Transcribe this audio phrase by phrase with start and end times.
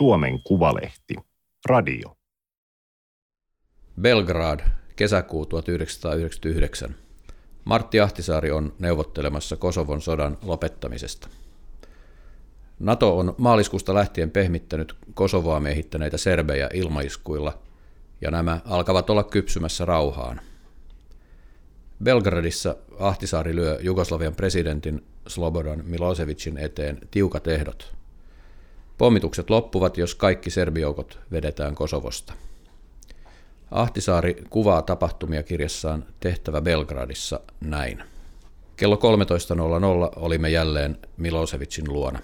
[0.00, 1.14] Suomen Kuvalehti,
[1.68, 2.16] radio.
[4.00, 4.60] Belgrad,
[4.96, 6.94] kesäkuu 1999.
[7.64, 11.28] Martti Ahtisaari on neuvottelemassa Kosovon sodan lopettamisesta.
[12.78, 17.58] NATO on maaliskuusta lähtien pehmittänyt Kosovoa miehittäneitä serbejä ilmaiskuilla,
[18.20, 20.40] ja nämä alkavat olla kypsymässä rauhaan.
[22.04, 27.99] Belgradissa Ahtisaari lyö Jugoslavian presidentin Slobodan Milosevicin eteen tiukat ehdot.
[29.00, 32.32] Pommitukset loppuvat, jos kaikki serbijoukot vedetään Kosovosta.
[33.70, 38.02] Ahtisaari kuvaa tapahtumia kirjassaan Tehtävä Belgradissa näin.
[38.76, 42.18] Kello 13.00 olimme jälleen Milosevicin luona.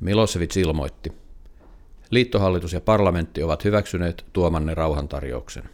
[0.00, 1.12] Milosevic ilmoitti.
[2.10, 5.64] Liittohallitus ja parlamentti ovat hyväksyneet tuomanne rauhantarjouksen.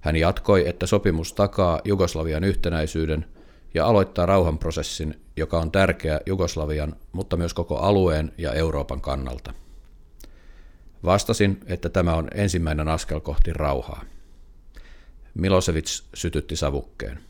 [0.00, 3.26] Hän jatkoi, että sopimus takaa Jugoslavian yhtenäisyyden
[3.74, 9.54] ja aloittaa rauhanprosessin, joka on tärkeä Jugoslavian, mutta myös koko alueen ja Euroopan kannalta.
[11.04, 14.02] Vastasin, että tämä on ensimmäinen askel kohti rauhaa.
[15.34, 17.20] Milosevic sytytti savukkeen.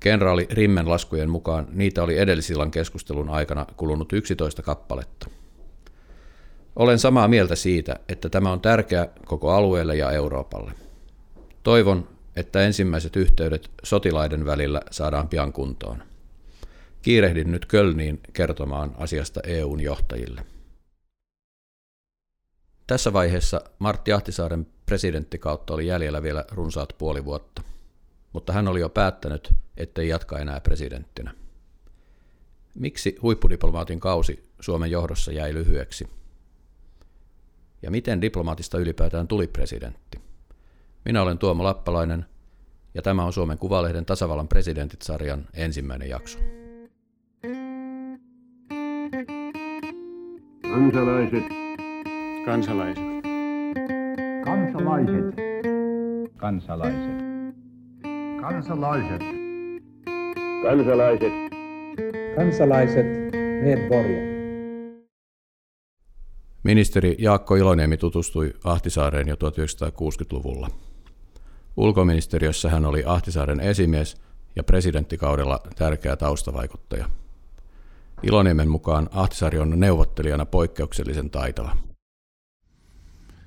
[0.00, 5.30] Kenraali Rimmen laskujen mukaan niitä oli edellisillan keskustelun aikana kulunut 11 kappaletta.
[6.76, 10.72] Olen samaa mieltä siitä, että tämä on tärkeä koko alueelle ja Euroopalle.
[11.62, 16.02] Toivon, että ensimmäiset yhteydet sotilaiden välillä saadaan pian kuntoon.
[17.02, 20.46] Kiirehdin nyt Kölniin kertomaan asiasta EUn johtajille.
[22.86, 27.62] Tässä vaiheessa Martti Ahtisaaren presidenttikautta oli jäljellä vielä runsaat puoli vuotta,
[28.32, 31.34] mutta hän oli jo päättänyt, ettei jatka enää presidenttinä.
[32.74, 36.08] Miksi huippudiplomaatin kausi Suomen johdossa jäi lyhyeksi?
[37.82, 40.27] Ja miten diplomaatista ylipäätään tuli presidentti?
[41.08, 42.24] Minä olen Tuomo Lappalainen
[42.94, 46.38] ja tämä on Suomen Kuvalehden tasavallan presidentit-sarjan ensimmäinen jakso.
[50.62, 51.44] Kansalaiset.
[52.44, 53.04] Kansalaiset.
[54.44, 55.24] Kansalaiset.
[56.36, 57.14] Kansalaiset.
[58.40, 59.12] Kansalaiset.
[60.62, 61.32] Kansalaiset.
[62.36, 63.06] Kansalaiset.
[63.62, 64.38] Medborgare.
[66.62, 70.87] Ministeri Jaakko Iloniemi tutustui Ahtisaareen jo 1960-luvulla.
[71.78, 74.16] Ulkoministeriössä hän oli Ahtisaaren esimies
[74.56, 77.10] ja presidenttikaudella tärkeä taustavaikuttaja.
[78.22, 81.76] Iloniemen mukaan Ahtisaari on neuvottelijana poikkeuksellisen taitava.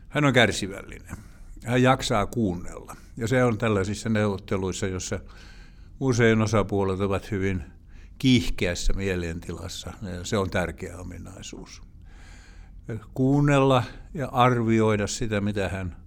[0.09, 1.17] Hän on kärsivällinen.
[1.63, 2.95] Hän jaksaa kuunnella.
[3.17, 5.19] Ja se on tällaisissa neuvotteluissa, jossa
[5.99, 7.63] usein osapuolet ovat hyvin
[8.17, 9.93] kiihkeässä mielentilassa.
[10.23, 11.81] Se on tärkeä ominaisuus.
[13.13, 16.00] Kuunnella ja arvioida sitä, mitä hän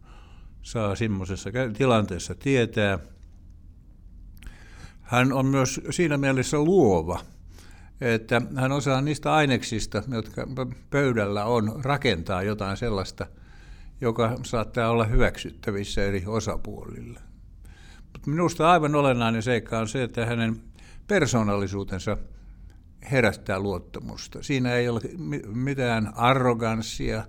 [0.65, 2.99] saa semmoisessa tilanteessa tietää.
[5.01, 7.21] Hän on myös siinä mielessä luova,
[8.01, 10.47] että hän osaa niistä aineksista, jotka
[10.91, 13.27] pöydällä on, rakentaa jotain sellaista,
[14.01, 17.21] joka saattaa olla hyväksyttävissä eri osapuolille.
[18.13, 20.63] Mutta minusta aivan olennainen seikka on se, että hänen
[21.07, 22.17] persoonallisuutensa
[23.11, 24.43] herättää luottamusta.
[24.43, 25.01] Siinä ei ole
[25.47, 27.25] mitään arroganssia,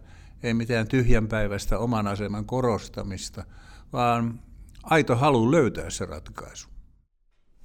[0.45, 3.43] ei mitään tyhjänpäiväistä oman aseman korostamista,
[3.93, 4.39] vaan
[4.83, 6.67] aito halu löytää se ratkaisu.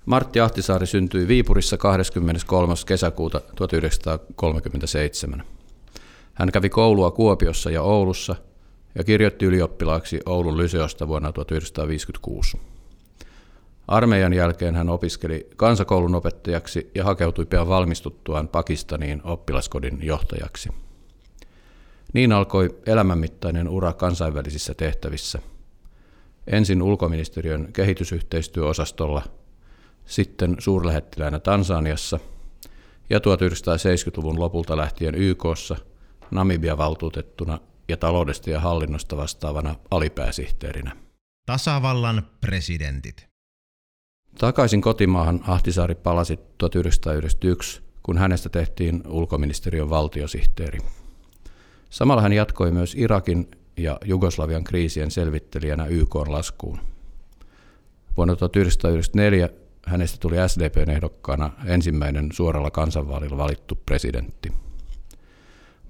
[0.06, 2.74] Martti Ahtisaari syntyi Viipurissa 23.
[2.86, 5.42] kesäkuuta 1937.
[6.34, 8.36] Hän kävi koulua Kuopiossa ja Oulussa
[8.94, 12.60] ja kirjoitti ylioppilaaksi Oulun Lyseosta vuonna 1956.
[13.88, 20.68] Armeijan jälkeen hän opiskeli kansakoulun opettajaksi ja hakeutui pian valmistuttuaan Pakistaniin oppilaskodin johtajaksi.
[22.12, 25.38] Niin alkoi elämänmittainen ura kansainvälisissä tehtävissä.
[26.46, 29.22] Ensin ulkoministeriön kehitysyhteistyöosastolla,
[30.06, 32.20] sitten suurlähettiläänä Tansaniassa
[33.10, 35.76] ja 1970-luvun lopulta lähtien YKssa
[36.30, 40.96] Namibia valtuutettuna ja taloudesta ja hallinnosta vastaavana alipääsihteerinä.
[41.46, 43.26] Tasavallan presidentit.
[44.38, 50.78] Takaisin kotimaahan Ahtisaari palasi 1991, kun hänestä tehtiin ulkoministeriön valtiosihteeri.
[51.90, 56.78] Samalla hän jatkoi myös Irakin ja Jugoslavian kriisien selvittelijänä YK laskuun.
[58.16, 59.48] Vuonna 1994
[59.86, 64.52] hänestä tuli SDPn ehdokkaana ensimmäinen suoralla kansanvaalilla valittu presidentti.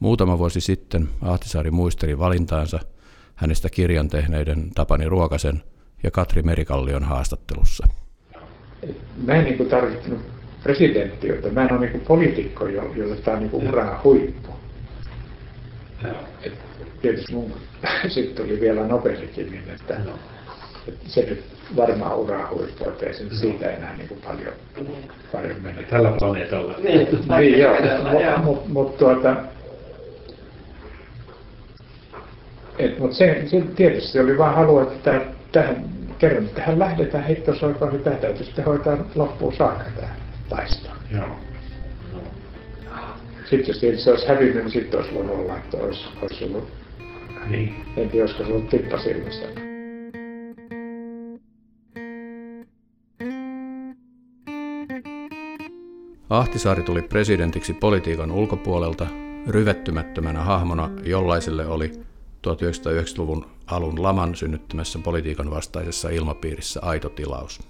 [0.00, 2.81] Muutama vuosi sitten Ahtisaari muisteli valintaansa
[3.35, 5.62] hänestä kirjan tehneiden Tapani Ruokasen
[6.02, 7.87] ja Katri Merikallion haastattelussa.
[9.25, 10.20] Mä en niin tarvittanut
[10.62, 14.59] presidenttiötä, mä en ole niin poliitikko, jolle tämä on niin uraa huippu.
[16.43, 16.52] Et
[17.02, 17.52] tietysti mun
[18.08, 19.97] sitten tuli vielä Nobelikin, niin että,
[20.88, 21.44] että se nyt
[21.76, 23.37] varmaan uraa huippu, että ei no.
[23.37, 24.55] siitä enää niin kuin paljon,
[25.32, 25.82] paljon mene.
[25.82, 26.75] Tällä planeetalla.
[26.79, 27.08] Niin,
[27.38, 27.76] niin joo,
[28.43, 29.37] mutta mut, tuota,
[32.79, 35.20] Et, mutta se, se, tietysti oli vaan halu, että
[35.52, 35.85] tähän,
[36.19, 40.14] kerran tähän lähdetään hittosoikoon, niin tämä täytyy sitten hoitaa loppuun saakka tämä
[40.49, 40.91] taisto.
[41.14, 41.50] Joo.
[43.50, 46.69] Sitten jos tietysti se olisi hävinnyt, niin sitten olisi voinut olla, että olisi, olisi ollut,
[47.49, 47.75] Niin.
[47.97, 49.47] en tiedä, olisiko se ollut tippa silmässä.
[56.31, 59.06] Ahtisaari tuli presidentiksi politiikan ulkopuolelta
[59.49, 61.91] ryvettymättömänä hahmona, jollaiselle oli
[62.47, 67.61] 1990-luvun alun laman synnyttämässä politiikan vastaisessa ilmapiirissä aito tilaus.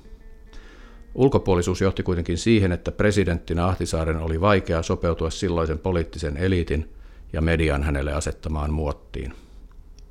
[1.14, 6.92] Ulkopuolisuus johti kuitenkin siihen, että presidenttinä Ahtisaaren oli vaikea sopeutua silloisen poliittisen eliitin
[7.32, 9.34] ja median hänelle asettamaan muottiin.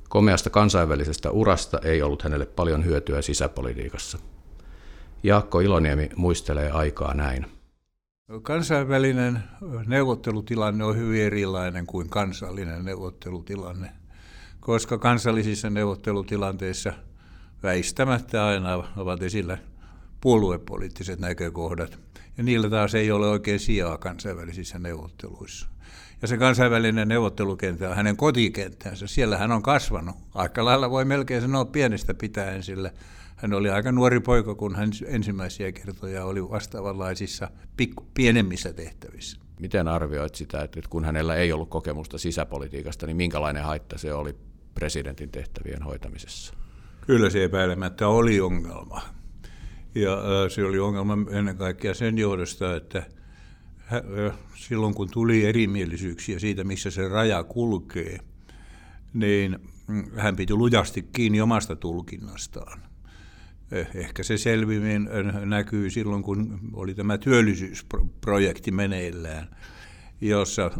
[0.08, 4.18] Komeasta kansainvälisestä urasta ei ollut hänelle paljon hyötyä sisäpolitiikassa.
[5.22, 7.46] Jaakko Iloniemi muistelee aikaa näin.
[8.42, 9.38] Kansainvälinen
[9.86, 13.90] neuvottelutilanne on hyvin erilainen kuin kansallinen neuvottelutilanne,
[14.60, 16.92] koska kansallisissa neuvottelutilanteissa
[17.62, 19.58] väistämättä aina ovat esillä
[20.20, 21.98] puoluepoliittiset näkökohdat,
[22.38, 25.68] ja niillä taas ei ole oikein sijaa kansainvälisissä neuvotteluissa.
[26.22, 29.06] Ja se kansainvälinen neuvottelukenttä on hänen kotikenttänsä.
[29.06, 30.16] Siellä hän on kasvanut.
[30.34, 32.90] Aika lailla voi melkein sanoa pienestä pitäen, sillä
[33.36, 39.40] hän oli aika nuori poika, kun hän ensimmäisiä kertoja oli vastaavanlaisissa pikku, pienemmissä tehtävissä.
[39.60, 44.36] Miten arvioit sitä, että kun hänellä ei ollut kokemusta sisäpolitiikasta, niin minkälainen haitta se oli
[44.74, 46.54] presidentin tehtävien hoitamisessa?
[47.06, 49.19] Kyllä se epäilemättä oli ongelma.
[49.94, 53.02] Ja se oli ongelma ennen kaikkea sen johdosta, että
[54.54, 58.18] silloin kun tuli erimielisyyksiä siitä, missä se raja kulkee,
[59.14, 59.58] niin
[60.16, 62.82] hän piti lujasti kiinni omasta tulkinnastaan.
[63.94, 65.08] Ehkä se selvimmin
[65.44, 69.56] näkyy silloin, kun oli tämä työllisyysprojekti meneillään,
[70.20, 70.70] jossa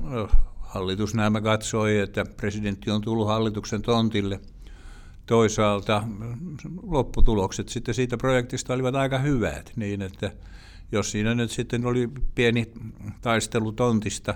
[0.60, 4.40] hallitus nämä katsoi, että presidentti on tullut hallituksen tontille.
[5.30, 6.02] Toisaalta
[6.82, 10.32] lopputulokset sitten siitä projektista olivat aika hyvät, niin että
[10.92, 12.72] jos siinä nyt sitten oli pieni
[13.20, 14.34] taistelu tontista,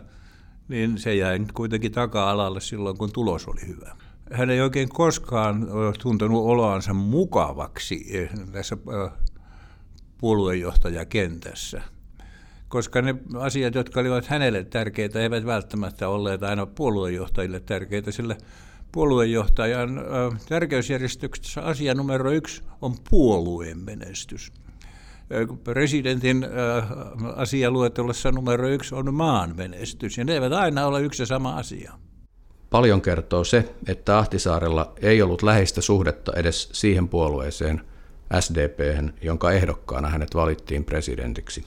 [0.69, 3.96] niin se jäi kuitenkin taka-alalle silloin, kun tulos oli hyvä.
[4.32, 5.69] Hän ei oikein koskaan
[6.02, 8.76] tuntenut oloansa mukavaksi tässä
[10.19, 11.82] puoluejohtajakentässä,
[12.69, 18.37] koska ne asiat, jotka olivat hänelle tärkeitä, eivät välttämättä olleet aina puoluejohtajille tärkeitä, sillä
[18.94, 20.02] puoluejohtajan
[20.49, 24.52] tärkeysjärjestyksessä asia numero yksi on puolueen menestys.
[25.64, 26.46] Presidentin
[27.37, 31.93] asialuettelossa numero yksi on maan menestys, ja ne eivät aina ole yksi ja sama asia.
[32.70, 37.81] Paljon kertoo se, että Ahtisaarella ei ollut läheistä suhdetta edes siihen puolueeseen,
[38.41, 41.64] SDP, jonka ehdokkaana hänet valittiin presidentiksi.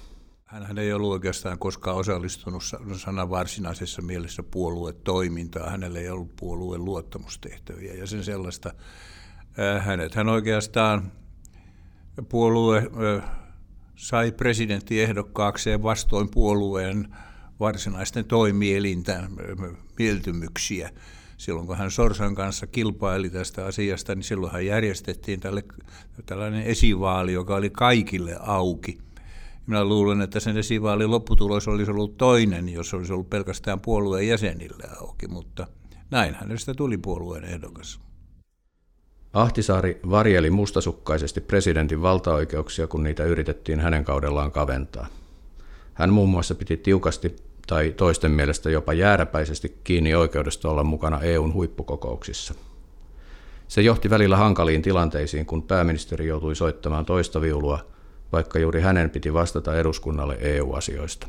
[0.48, 2.64] Hän ei ollut oikeastaan koskaan osallistunut
[2.98, 5.72] sanan varsinaisessa mielessä puoluetoimintaan.
[5.72, 8.74] Hänellä ei ollut puolueen luottamustehtäviä ja sen sellaista.
[9.80, 11.12] Hänet hän oikeastaan
[12.30, 12.84] puolue
[13.96, 17.16] sai presidenttiehdokkaakseen vastoin puolueen
[17.60, 19.30] varsinaisten toimielinten
[20.00, 20.90] mieltymyksiä.
[21.38, 25.64] Silloin kun hän Sorsan kanssa kilpaili tästä asiasta, niin silloin hän järjestettiin tälle,
[26.26, 29.07] tällainen esivaali, joka oli kaikille auki.
[29.68, 34.84] Minä luulen, että sen esivaalin lopputulos olisi ollut toinen, jos olisi ollut pelkästään puolueen jäsenille
[35.02, 35.68] auki, mutta
[36.12, 38.00] näin hänestä tuli puolueen ehdokas.
[39.34, 45.08] Ahtisaari varjeli mustasukkaisesti presidentin valtaoikeuksia, kun niitä yritettiin hänen kaudellaan kaventaa.
[45.94, 47.36] Hän muun muassa piti tiukasti
[47.68, 52.54] tai toisten mielestä jopa jääräpäisesti kiinni oikeudesta olla mukana EUn huippukokouksissa.
[53.68, 57.97] Se johti välillä hankaliin tilanteisiin, kun pääministeri joutui soittamaan toista viulua,
[58.32, 61.28] vaikka juuri hänen piti vastata eduskunnalle EU-asioista.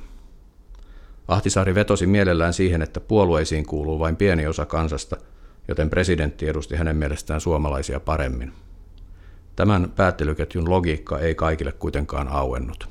[1.28, 5.16] Ahtisaari vetosi mielellään siihen, että puolueisiin kuuluu vain pieni osa kansasta,
[5.68, 8.52] joten presidentti edusti hänen mielestään suomalaisia paremmin.
[9.56, 12.88] Tämän päättelyketjun logiikka ei kaikille kuitenkaan auennut.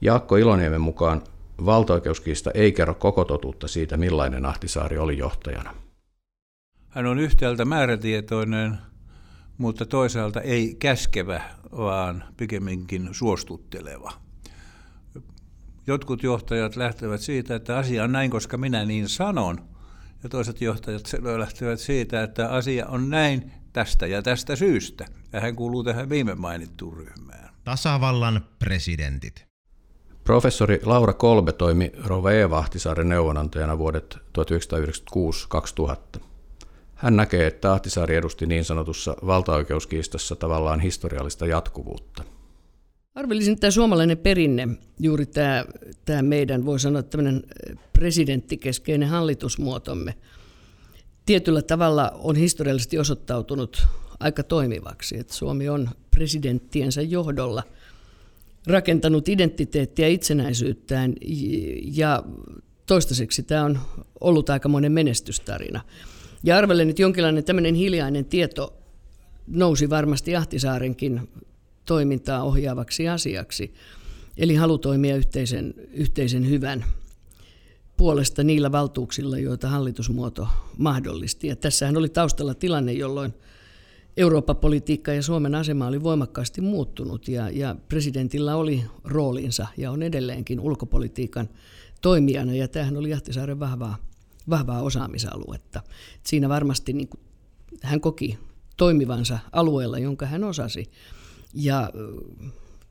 [0.00, 1.22] Jaakko Iloniemen mukaan
[1.64, 5.74] valtaoikeuskiista ei kerro koko totuutta siitä, millainen Ahtisaari oli johtajana.
[6.88, 8.78] Hän on yhtäältä määrätietoinen,
[9.62, 11.42] mutta toisaalta ei käskevä,
[11.76, 14.12] vaan pikemminkin suostutteleva.
[15.86, 19.64] Jotkut johtajat lähtevät siitä, että asia on näin, koska minä niin sanon,
[20.22, 25.06] ja toiset johtajat lähtevät siitä, että asia on näin tästä ja tästä syystä.
[25.32, 27.54] Ja hän kuuluu tähän viime mainittuun ryhmään.
[27.64, 29.46] Tasavallan presidentit.
[30.24, 34.18] Professori Laura Kolbe toimi Rova Eeva Ahtisaaren neuvonantajana vuodet
[36.16, 36.31] 1996-2000.
[37.02, 42.24] Hän näkee, että Ahtisaari edusti niin sanotussa valtaoikeuskiistassa tavallaan historiallista jatkuvuutta.
[43.14, 44.68] Arvelisin, että tämä suomalainen perinne,
[45.00, 45.64] juuri tämä,
[46.04, 47.42] tämä meidän, voi sanoa, tämmöinen
[47.92, 50.14] presidenttikeskeinen hallitusmuotomme,
[51.26, 53.86] tietyllä tavalla on historiallisesti osoittautunut
[54.20, 55.18] aika toimivaksi.
[55.18, 57.62] Että Suomi on presidenttiensä johdolla
[58.66, 61.14] rakentanut identiteettiä itsenäisyyttään
[61.92, 62.22] ja
[62.86, 63.78] toistaiseksi tämä on
[64.20, 65.80] ollut aika monen menestystarina.
[66.42, 68.78] Ja arvelen, että jonkinlainen tämmöinen hiljainen tieto
[69.46, 71.28] nousi varmasti Ahtisaarenkin
[71.84, 73.74] toimintaa ohjaavaksi asiaksi.
[74.36, 76.84] Eli halu toimia yhteisen, yhteisen hyvän
[77.96, 81.46] puolesta niillä valtuuksilla, joita hallitusmuoto mahdollisti.
[81.46, 83.34] Ja tässähän oli taustalla tilanne, jolloin
[84.16, 90.60] Eurooppa-politiikka ja Suomen asema oli voimakkaasti muuttunut ja, ja presidentillä oli roolinsa ja on edelleenkin
[90.60, 91.48] ulkopolitiikan
[92.00, 94.11] toimijana ja tämähän oli Jahtisaaren vahvaa,
[94.50, 95.82] vahvaa osaamisaluetta.
[96.22, 97.20] Siinä varmasti niin kuin,
[97.82, 98.38] hän koki
[98.76, 100.90] toimivansa alueella, jonka hän osasi
[101.54, 101.90] ja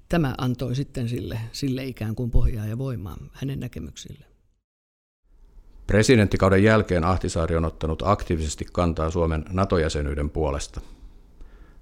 [0.09, 4.25] tämä antoi sitten sille, sille ikään kuin pohjaa ja voimaa hänen näkemyksille.
[5.87, 10.81] Presidenttikauden jälkeen Ahtisaari on ottanut aktiivisesti kantaa Suomen NATO-jäsenyyden puolesta.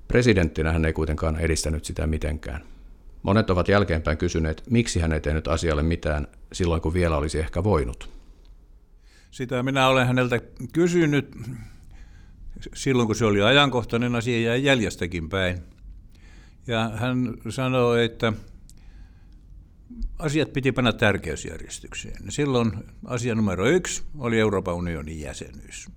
[0.07, 2.63] Presidenttinä hän ei kuitenkaan edistänyt sitä mitenkään.
[3.23, 7.63] Monet ovat jälkeenpäin kysyneet, miksi hän ei tehnyt asialle mitään silloin, kun vielä olisi ehkä
[7.63, 8.18] voinut.
[9.31, 10.39] Sitä minä olen häneltä
[10.73, 11.35] kysynyt
[12.73, 15.63] silloin, kun se oli ajankohtainen asia ja jäljestäkin päin.
[16.67, 18.33] Ja hän sanoi, että
[20.19, 22.31] asiat piti panna tärkeysjärjestykseen.
[22.31, 22.71] Silloin
[23.05, 25.87] asia numero yksi oli Euroopan unionin jäsenyys.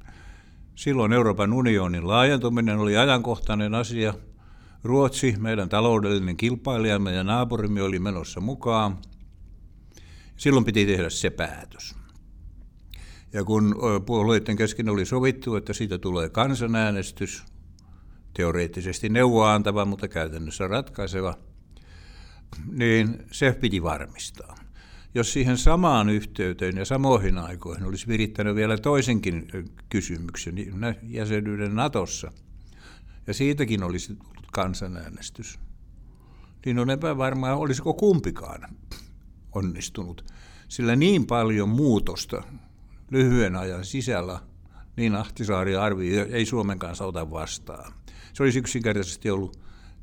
[0.75, 4.15] Silloin Euroopan unionin laajentuminen oli ajankohtainen asia.
[4.85, 8.99] Ruotsi, meidän taloudellinen kilpailijamme ja naapurimme oli menossa mukaan.
[10.37, 12.02] Silloin piti tehdä se päätös.
[13.33, 17.45] Ja kun puolueiden kesken oli sovittu, että siitä tulee kansanäänestys,
[18.35, 21.39] teoreettisesti neuvoa antava, mutta käytännössä ratkaiseva,
[22.73, 24.57] niin se piti varmistaa.
[25.15, 29.49] Jos siihen samaan yhteyteen ja samoihin aikoihin olisi virittänyt vielä toisenkin
[29.89, 30.55] kysymyksen
[31.03, 32.33] jäsenyyden Natossa,
[33.27, 35.59] ja siitäkin olisi tullut kansanäänestys,
[36.67, 38.77] niin on epävarmaa, olisiko kumpikaan
[39.53, 40.25] onnistunut.
[40.69, 42.43] Sillä niin paljon muutosta
[43.13, 44.39] lyhyen ajan sisällä,
[44.97, 47.93] niin Ahtisaari arvioi, ei Suomen kanssa ota vastaan.
[48.33, 49.61] Se olisi yksinkertaisesti ollut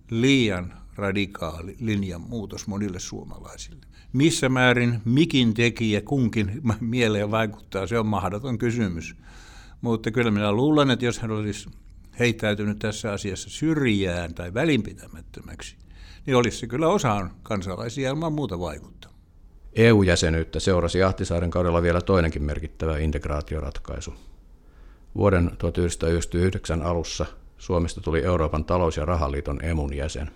[0.10, 3.86] liian radikaali linjanmuutos monille suomalaisille.
[4.14, 9.16] Missä määrin mikin tekijä kunkin mieleen vaikuttaa, se on mahdoton kysymys.
[9.82, 11.70] Mutta kyllä minä luulen, että jos hän olisi
[12.20, 15.76] heittäytynyt tässä asiassa syrjään tai välinpitämättömäksi,
[16.26, 19.09] niin olisi se kyllä osaan kansalaisia ilman muuta vaikuttaa.
[19.76, 24.14] EU-jäsenyyttä seurasi Ahtisaaren kaudella vielä toinenkin merkittävä integraatioratkaisu.
[25.16, 27.26] Vuoden 1999 alussa
[27.58, 30.32] Suomesta tuli Euroopan talous- ja rahaliiton emun jäsen.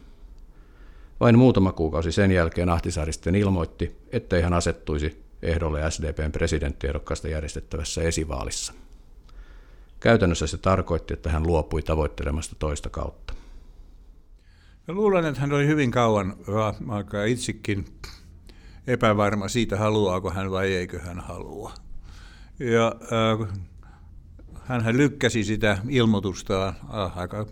[1.20, 8.02] Vain muutama kuukausi sen jälkeen Ahtisaari sitten ilmoitti, ettei hän asettuisi ehdolle SDPn presidenttiehdokkaasta järjestettävässä
[8.02, 8.74] esivaalissa.
[10.00, 13.34] Käytännössä se tarkoitti, että hän luopui tavoittelemasta toista kautta.
[14.88, 16.36] Mä luulen, että hän oli hyvin kauan
[16.90, 17.86] aikaa itsekin
[18.88, 21.74] epävarma siitä, haluaako hän vai eikö hän halua.
[22.60, 23.64] Ja äh,
[24.64, 27.46] hän lykkäsi sitä ilmoitustaan äh, aika,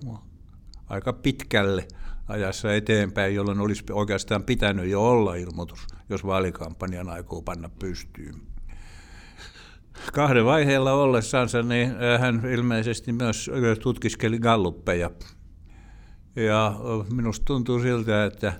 [0.88, 1.88] aika pitkälle
[2.28, 8.36] ajassa eteenpäin, jolloin olisi oikeastaan pitänyt jo olla ilmoitus, jos vaalikampanjan aikoo panna pystyyn.
[10.14, 15.12] Kahden vaiheella ollessansa niin äh, hän ilmeisesti myös äh, tutkiskeli galluppeja.
[16.36, 16.76] Ja
[17.14, 18.54] minusta tuntuu siltä, että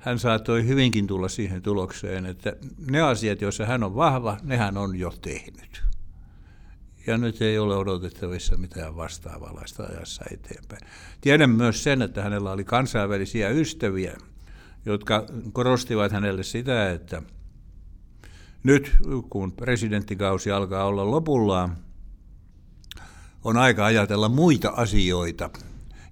[0.00, 2.56] hän saattoi hyvinkin tulla siihen tulokseen, että
[2.90, 5.82] ne asiat, joissa hän on vahva, nehän on jo tehnyt
[7.06, 10.82] ja nyt ei ole odotettavissa mitään vastaavanlaista ajassa eteenpäin.
[11.20, 14.16] Tiedän myös sen, että hänellä oli kansainvälisiä ystäviä,
[14.86, 17.22] jotka korostivat hänelle sitä, että
[18.62, 18.96] nyt
[19.30, 21.76] kun presidenttikausi alkaa olla lopullaan,
[23.44, 25.50] on aika ajatella muita asioita,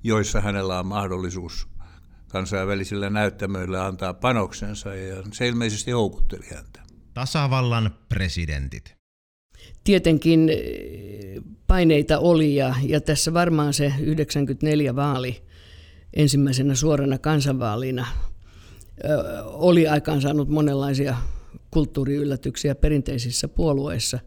[0.04, 1.68] joissa hänellä on mahdollisuus
[2.28, 6.80] kansainvälisillä näyttämöillä antaa panoksensa, ja se ilmeisesti houkutteli häntä.
[7.14, 8.99] Tasavallan presidentit
[9.85, 15.42] tietenkin eh, paineita oli ja, ja tässä varmaan se 94 vaali
[16.16, 18.06] ensimmäisenä suorana kansanvaalina
[19.44, 21.16] oli aikaansaanut monenlaisia
[21.70, 24.18] kulttuuriyllätyksiä perinteisissä puolueissa.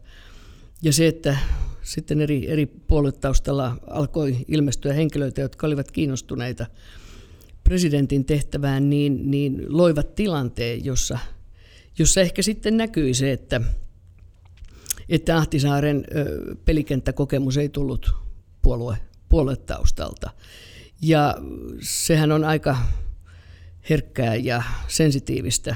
[0.82, 1.36] Ja se, että
[1.82, 6.66] sitten eri, eri puoluetaustalla alkoi ilmestyä henkilöitä, jotka olivat kiinnostuneita
[7.64, 11.18] presidentin tehtävään, niin, niin loivat tilanteen, jossa,
[11.98, 13.60] jossa ehkä sitten näkyi se, että
[15.08, 16.04] että Ahtisaaren
[16.64, 18.14] pelikenttäkokemus ei tullut
[18.62, 18.96] puolue,
[19.28, 20.30] puoluetaustalta.
[21.02, 21.34] Ja
[21.80, 22.76] sehän on aika
[23.90, 25.74] herkkää ja sensitiivistä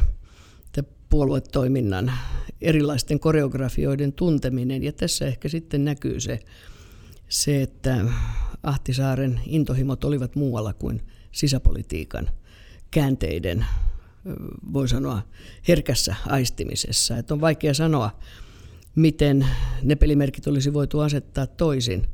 [1.09, 2.13] puoluetoiminnan
[2.61, 4.83] erilaisten koreografioiden tunteminen.
[4.83, 6.41] Ja tässä ehkä sitten näkyy se,
[7.29, 8.05] se, että
[8.63, 11.03] Ahtisaaren intohimot olivat muualla kuin
[11.37, 12.31] sisäpolitiikan
[12.91, 13.67] käänteiden,
[14.73, 15.23] voi sanoa,
[15.69, 17.17] herkässä aistimisessa.
[17.17, 18.11] Että on vaikea sanoa,
[18.95, 19.47] miten
[19.83, 22.07] ne pelimerkit olisi voitu asettaa toisin.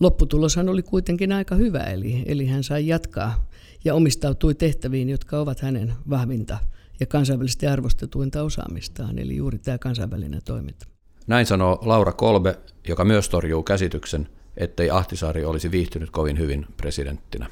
[0.00, 3.48] Lopputuloshan oli kuitenkin aika hyvä, eli, eli hän sai jatkaa
[3.84, 6.58] ja omistautui tehtäviin, jotka ovat hänen vahvinta
[7.00, 10.86] ja kansainvälisesti arvostetuinta osaamistaan, eli juuri tämä kansainvälinen toiminta.
[11.26, 17.50] Näin sanoo Laura Kolbe, joka myös torjuu käsityksen, ettei Ahtisaari olisi viihtynyt kovin hyvin presidenttinä.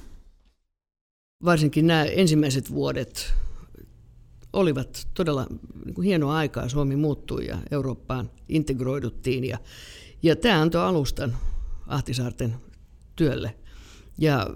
[1.45, 3.35] Varsinkin nämä ensimmäiset vuodet
[4.53, 5.47] olivat todella
[5.85, 6.69] niin kuin hienoa aikaa.
[6.69, 9.59] Suomi muuttui ja Eurooppaan integroiduttiin ja,
[10.23, 11.37] ja tämä antoi alustan
[11.87, 12.55] Ahtisaarten
[13.17, 13.55] työlle
[14.19, 14.47] ja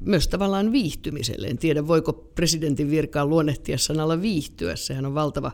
[0.00, 1.46] myös tavallaan viihtymiselle.
[1.46, 4.76] En tiedä, voiko presidentin virkaan luonnehtia sanalla viihtyä.
[4.76, 5.52] Sehän on valtava,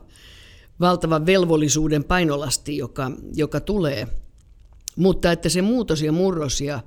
[0.80, 4.08] valtava velvollisuuden painolasti, joka, joka tulee.
[4.96, 6.80] Mutta että se muutos ja murros ja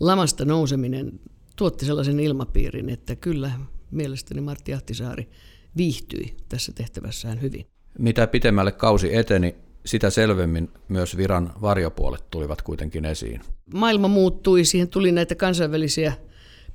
[0.00, 1.20] lamasta nouseminen
[1.58, 3.50] tuotti sellaisen ilmapiirin, että kyllä
[3.90, 5.28] mielestäni Martti Ahtisaari
[5.76, 7.66] viihtyi tässä tehtävässään hyvin.
[7.98, 9.54] Mitä pitemmälle kausi eteni,
[9.86, 13.40] sitä selvemmin myös viran varjopuolet tulivat kuitenkin esiin.
[13.74, 16.12] Maailma muuttui, siihen tuli näitä kansainvälisiä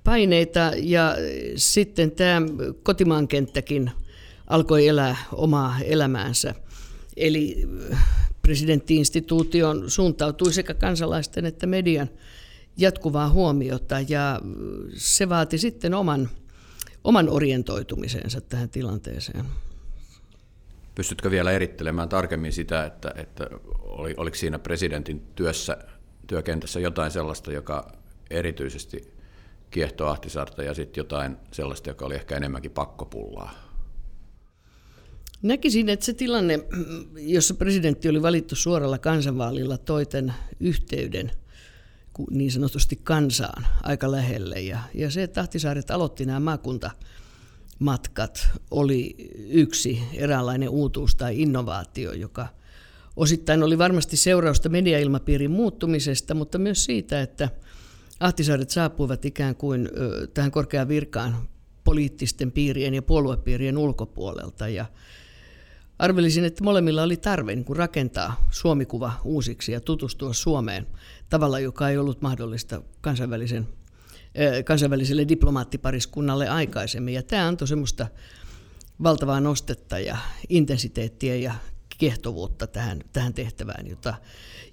[0.03, 1.15] paineita ja
[1.55, 2.41] sitten tämä
[2.83, 3.91] kotimaan kenttäkin
[4.47, 6.55] alkoi elää omaa elämäänsä.
[7.17, 7.67] Eli
[8.41, 12.09] presidenttiinstituution suuntautui sekä kansalaisten että median
[12.77, 14.41] jatkuvaa huomiota ja
[14.95, 16.29] se vaati sitten oman,
[17.03, 19.45] oman orientoitumisensa tähän tilanteeseen.
[20.95, 23.47] Pystytkö vielä erittelemään tarkemmin sitä, että, että
[23.79, 25.77] oli, oliko siinä presidentin työssä,
[26.27, 27.91] työkentässä jotain sellaista, joka
[28.29, 29.13] erityisesti
[29.71, 33.51] kiehtoo Ahtisaarta ja sitten jotain sellaista, joka oli ehkä enemmänkin pakkopullaa?
[35.41, 36.59] Näkisin, että se tilanne,
[37.17, 41.31] jossa presidentti oli valittu suoralla kansanvaalilla toiten yhteyden
[42.31, 44.61] niin sanotusti kansaan aika lähelle.
[44.61, 46.91] Ja, ja se, että Ahtisaaret aloitti nämä maakunta
[47.79, 49.15] matkat oli
[49.49, 52.47] yksi eräänlainen uutuus tai innovaatio, joka
[53.15, 57.49] osittain oli varmasti seurausta mediailmapiirin muuttumisesta, mutta myös siitä, että
[58.19, 59.89] Ahtisaaret saapuivat ikään kuin
[60.33, 61.35] tähän korkeaan virkaan
[61.83, 64.67] poliittisten piirien ja puoluepiirien ulkopuolelta.
[64.67, 64.85] Ja
[65.99, 70.87] arvelisin, että molemmilla oli tarve niin rakentaa Suomikuva uusiksi ja tutustua Suomeen
[71.29, 73.67] tavalla, joka ei ollut mahdollista kansainvälisen
[74.65, 77.13] kansainväliselle diplomaattipariskunnalle aikaisemmin.
[77.13, 78.07] Ja tämä antoi semmoista
[79.03, 80.17] valtavaa nostetta ja
[80.49, 81.53] intensiteettiä ja
[81.97, 84.13] kiehtovuutta tähän, tähän tehtävään, jota,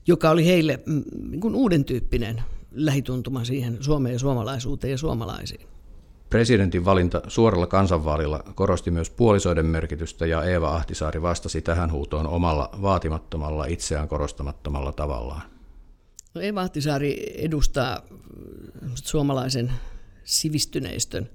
[0.06, 5.66] joka oli heille mm, niin kuin uuden tyyppinen lähituntuma siihen Suomeen ja suomalaisuuteen ja suomalaisiin.
[6.30, 12.70] Presidentin valinta suoralla kansanvaalilla korosti myös puolisoiden merkitystä ja Eeva Ahtisaari vastasi tähän huutoon omalla
[12.82, 15.42] vaatimattomalla, itseään korostamattomalla tavallaan.
[16.34, 18.02] No Eva Ahtisaari edustaa
[18.94, 19.72] suomalaisen
[20.24, 21.30] sivistyneistön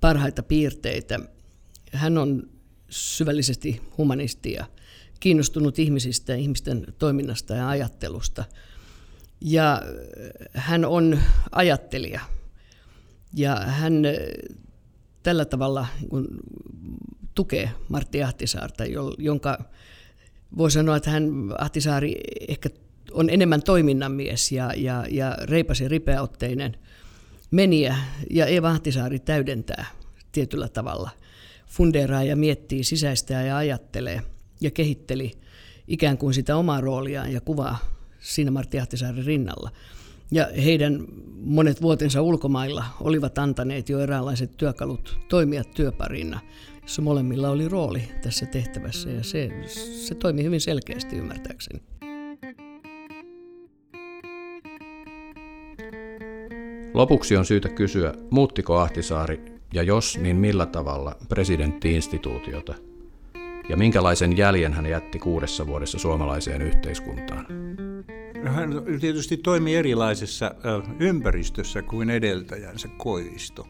[0.00, 1.18] parhaita piirteitä.
[1.92, 2.50] Hän on
[2.88, 4.66] syvällisesti humanisti ja
[5.20, 8.44] kiinnostunut ihmisistä, ihmisten toiminnasta ja ajattelusta.
[9.40, 9.82] Ja
[10.52, 11.18] hän on
[11.52, 12.20] ajattelija.
[13.34, 14.02] Ja hän
[15.22, 16.28] tällä tavalla kun
[17.34, 18.84] tukee Martti Ahtisaarta,
[19.18, 19.64] jonka
[20.56, 22.14] voi sanoa, että hän Ahtisaari
[22.48, 22.68] ehkä
[23.12, 26.76] on enemmän toiminnan mies ja, ja, ja reipas ja ripeäotteinen
[27.50, 27.96] meniä.
[28.30, 29.86] Ja Eva Ahtisaari täydentää
[30.32, 31.10] tietyllä tavalla.
[31.66, 34.22] Fundeeraa ja miettii, sisäistää ja ajattelee
[34.60, 35.32] ja kehitteli
[35.88, 37.78] ikään kuin sitä omaa rooliaan ja kuvaa
[38.20, 39.70] siinä Martti Ahtisaaren rinnalla.
[40.30, 41.04] Ja heidän
[41.40, 46.40] monet vuotensa ulkomailla olivat antaneet jo eräänlaiset työkalut toimia työparina,
[46.82, 49.50] jossa molemmilla oli rooli tässä tehtävässä ja se,
[50.06, 51.95] se toimi hyvin selkeästi ymmärtääkseni.
[56.96, 62.74] Lopuksi on syytä kysyä, muuttiko Ahtisaari, ja jos, niin millä tavalla, presidenttiinstituutiota?
[63.68, 67.46] Ja minkälaisen jäljen hän jätti kuudessa vuodessa suomalaiseen yhteiskuntaan?
[68.44, 70.54] Hän tietysti toimi erilaisessa
[70.98, 73.66] ympäristössä kuin edeltäjänsä Koivisto.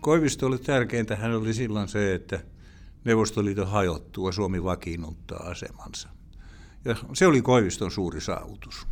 [0.00, 2.40] Koivisto oli tärkeintä, hän oli silloin se, että
[3.04, 6.08] Neuvostoliiton hajottua Suomi vakiinnuttaa asemansa.
[6.84, 8.86] Ja se oli Koiviston suuri saavutus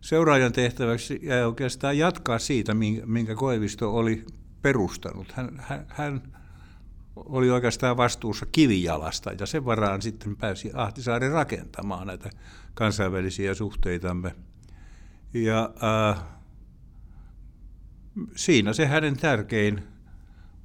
[0.00, 4.26] seuraajan tehtäväksi jäi oikeastaan jatkaa siitä, minkä Koivisto oli
[4.62, 5.32] perustanut.
[5.32, 6.22] Hän, hän, hän
[7.16, 12.30] oli oikeastaan vastuussa kivijalasta ja sen varaan sitten pääsi Ahtisaari rakentamaan näitä
[12.74, 14.34] kansainvälisiä suhteitamme.
[15.34, 16.22] Ja äh,
[18.36, 19.82] siinä se hänen tärkein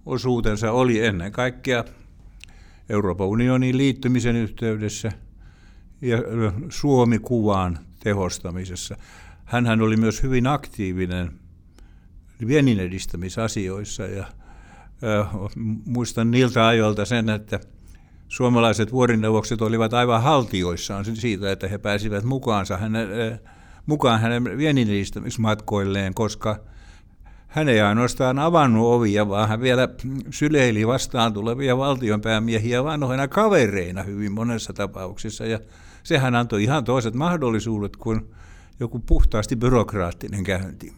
[0.05, 1.83] osuutensa oli ennen kaikkea
[2.89, 5.11] Euroopan unionin liittymisen yhteydessä
[6.01, 6.17] ja
[6.69, 8.97] Suomi-kuvan tehostamisessa.
[9.45, 11.31] Hänhän oli myös hyvin aktiivinen
[12.47, 15.27] viennin edistämisasioissa ja äh,
[15.85, 17.59] muistan niiltä ajoilta sen, että
[18.27, 23.09] suomalaiset vuorineuvokset olivat aivan haltioissaan siitä, että he pääsivät mukaansa hänen,
[23.85, 26.59] mukaan hänen viennin edistämismatkoilleen, koska
[27.47, 29.89] hän ei ainoastaan avannut ovia, vaan hän vielä
[30.29, 35.45] syleili vastaan tulevia valtionpäämiehiä vanhoina kavereina hyvin monessa tapauksessa.
[35.45, 35.59] Ja
[36.03, 38.31] sehän antoi ihan toiset mahdollisuudet kuin
[38.79, 40.93] joku puhtaasti byrokraattinen käynti.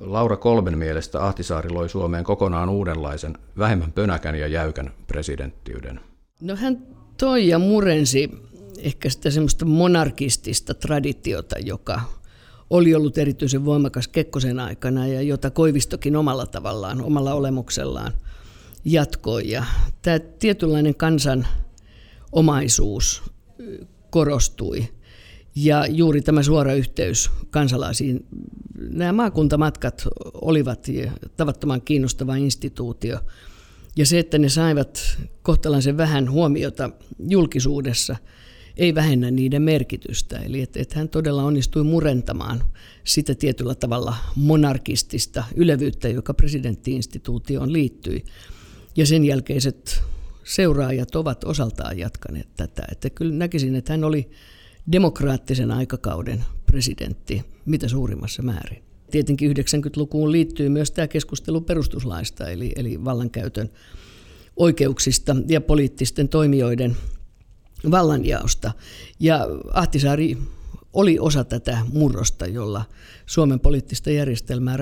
[0.00, 6.00] Laura Kolben mielestä Ahtisaari loi Suomeen kokonaan uudenlaisen, vähemmän pönäkän ja jäykän presidenttiyden.
[6.40, 6.86] No hän
[7.18, 8.30] toi ja murensi
[8.78, 12.00] ehkä sitä semmoista monarkistista traditiota, joka
[12.70, 18.12] oli ollut erityisen voimakas Kekkosen aikana ja jota Koivistokin omalla tavallaan, omalla olemuksellaan
[18.84, 19.50] jatkoi.
[19.50, 19.64] Ja
[20.02, 21.46] tämä tietynlainen kansan
[22.32, 23.22] omaisuus
[24.10, 24.88] korostui.
[25.56, 28.26] Ja juuri tämä suora yhteys kansalaisiin.
[28.78, 30.86] Nämä maakuntamatkat olivat
[31.36, 33.18] tavattoman kiinnostava instituutio.
[33.96, 36.90] Ja se, että ne saivat kohtalaisen vähän huomiota
[37.28, 38.16] julkisuudessa,
[38.76, 40.38] ei vähennä niiden merkitystä.
[40.38, 42.64] Eli että, että hän todella onnistui murentamaan
[43.04, 48.24] sitä tietyllä tavalla monarkistista ylevyyttä, joka presidenttiinstituutioon liittyi.
[48.96, 50.02] Ja sen jälkeiset
[50.44, 52.82] seuraajat ovat osaltaan jatkaneet tätä.
[52.92, 54.30] Että kyllä näkisin, että hän oli
[54.92, 58.82] demokraattisen aikakauden presidentti mitä suurimmassa määrin.
[59.10, 63.70] Tietenkin 90-lukuun liittyy myös tämä keskustelu perustuslaista, eli, eli vallankäytön
[64.56, 66.96] oikeuksista ja poliittisten toimijoiden
[67.90, 68.72] vallanjaosta.
[69.20, 70.38] Ja Ahtisaari
[70.92, 72.84] oli osa tätä murrosta, jolla
[73.26, 74.76] Suomen poliittista järjestelmää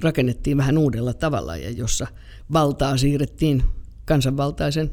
[0.00, 2.06] rakennettiin vähän uudella tavalla ja jossa
[2.52, 3.62] valtaa siirrettiin
[4.04, 4.90] kansanvaltaisen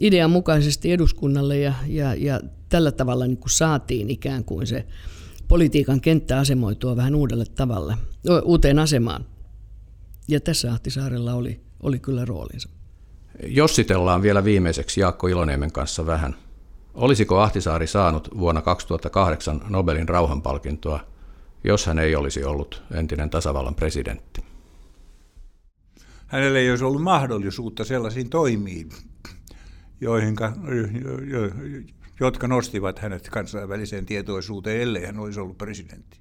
[0.00, 4.86] idean mukaisesti eduskunnalle ja, ja, ja tällä tavalla niin kuin saatiin ikään kuin se
[5.48, 7.96] politiikan kenttä asemoitua vähän uudelle tavalle,
[8.44, 9.24] uuteen asemaan.
[10.28, 12.68] Ja tässä Ahtisaarella oli, oli kyllä roolinsa.
[13.46, 16.36] Jossitellaan vielä viimeiseksi Jaakko Iloniemen kanssa vähän.
[16.94, 21.00] Olisiko Ahtisaari saanut vuonna 2008 Nobelin rauhanpalkintoa,
[21.64, 24.44] jos hän ei olisi ollut entinen tasavallan presidentti?
[26.26, 28.88] Hänellä ei olisi ollut mahdollisuutta sellaisiin toimiin,
[30.00, 30.52] joihinka,
[32.20, 36.20] jotka nostivat hänet kansainväliseen tietoisuuteen, ellei hän olisi ollut presidentti.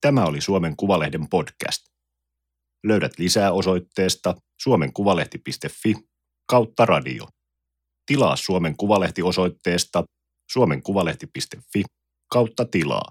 [0.00, 1.84] Tämä oli Suomen Kuvalehden podcast.
[2.86, 5.94] Löydät lisää osoitteesta suomenkuvalehti.fi
[6.50, 7.28] kautta radio.
[8.06, 10.04] Tilaa Suomen Kuvalehti osoitteesta
[10.52, 11.82] suomenkuvalehti.fi
[12.32, 13.08] kautta tilaa.